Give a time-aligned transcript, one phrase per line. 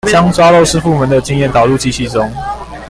[0.09, 2.33] 將抓漏師傅們的經驗導入機器中